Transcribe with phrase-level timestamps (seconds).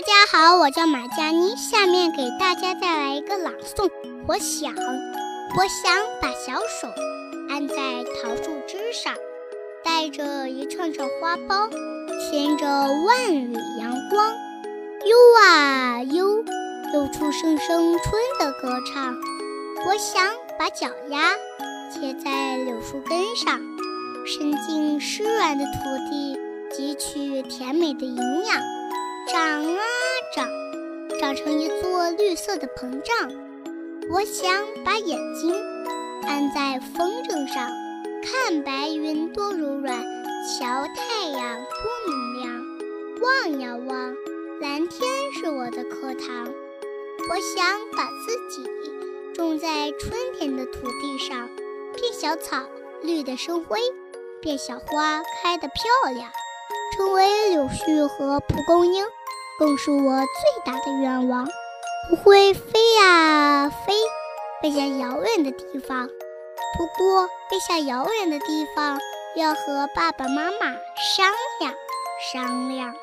[0.00, 3.90] 大家好，我叫马佳妮，下面给大家带来一个朗诵。
[4.26, 6.88] 我想，我想把小手
[7.50, 7.74] 按在
[8.14, 9.14] 桃树枝上，
[9.84, 11.68] 带着一串串花苞，
[12.18, 14.32] 牵着万缕阳光，
[15.04, 16.44] 悠啊悠，
[16.94, 19.14] 悠出声声春的歌唱。
[19.86, 20.26] 我想
[20.58, 21.32] 把脚丫
[21.92, 23.60] 贴在柳树根上，
[24.26, 25.70] 伸进湿软的土
[26.10, 26.38] 地，
[26.72, 28.79] 汲取甜美的营养。
[31.30, 33.30] 长，成一座绿色的膨胀。
[34.10, 35.54] 我想把眼睛
[36.26, 37.70] 安在风筝上，
[38.20, 40.02] 看白云多柔软，
[40.58, 40.66] 瞧
[40.96, 42.60] 太阳多明亮。
[43.20, 44.16] 望呀望，
[44.60, 46.52] 蓝天是我的课堂。
[47.28, 48.68] 我想把自己
[49.32, 51.48] 种在春天的土地上，
[51.94, 52.64] 变小草
[53.02, 53.78] 绿得生辉，
[54.40, 56.28] 变小花开得漂亮，
[56.96, 59.04] 成为柳絮和蒲公英。
[59.60, 61.46] 更是我最大的愿望。
[62.10, 63.92] 我会飞呀飞，
[64.62, 66.08] 飞向遥远的地方。
[66.78, 68.98] 不过，飞向遥远的地方
[69.36, 70.66] 要和爸爸妈妈
[71.14, 71.74] 商量
[72.32, 72.94] 商量。